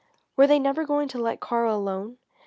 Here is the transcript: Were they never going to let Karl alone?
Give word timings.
Were 0.35 0.47
they 0.47 0.57
never 0.57 0.83
going 0.83 1.07
to 1.09 1.19
let 1.19 1.41
Karl 1.41 1.75
alone? 1.75 2.17